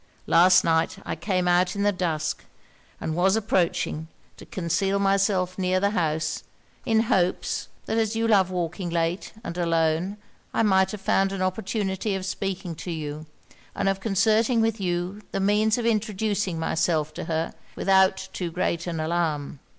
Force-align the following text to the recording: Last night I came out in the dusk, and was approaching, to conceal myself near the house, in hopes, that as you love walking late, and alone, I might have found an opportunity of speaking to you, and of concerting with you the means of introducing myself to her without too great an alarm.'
Last 0.25 0.63
night 0.63 0.97
I 1.05 1.15
came 1.15 1.47
out 1.47 1.75
in 1.75 1.83
the 1.83 1.91
dusk, 1.91 2.43
and 2.99 3.13
was 3.15 3.35
approaching, 3.35 4.07
to 4.37 4.47
conceal 4.47 4.97
myself 4.97 5.59
near 5.59 5.79
the 5.79 5.91
house, 5.91 6.41
in 6.87 7.01
hopes, 7.01 7.67
that 7.85 7.99
as 7.99 8.15
you 8.15 8.27
love 8.27 8.49
walking 8.49 8.89
late, 8.89 9.31
and 9.43 9.55
alone, 9.59 10.17
I 10.55 10.63
might 10.63 10.89
have 10.89 11.01
found 11.01 11.31
an 11.33 11.43
opportunity 11.43 12.15
of 12.15 12.25
speaking 12.25 12.73
to 12.77 12.89
you, 12.89 13.27
and 13.75 13.87
of 13.87 13.99
concerting 13.99 14.59
with 14.59 14.81
you 14.81 15.21
the 15.31 15.39
means 15.39 15.77
of 15.77 15.85
introducing 15.85 16.57
myself 16.57 17.13
to 17.13 17.25
her 17.25 17.53
without 17.75 18.27
too 18.33 18.49
great 18.49 18.87
an 18.87 18.99
alarm.' 18.99 19.59